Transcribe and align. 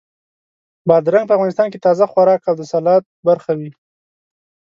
بادرنګ 0.87 1.25
په 1.27 1.33
افغانستان 1.37 1.67
کې 1.69 1.83
تازه 1.85 2.05
خوراک 2.11 2.41
او 2.49 2.55
د 2.57 2.61
سالاد 2.71 3.03
برخه 3.27 3.51
وي. 3.59 3.71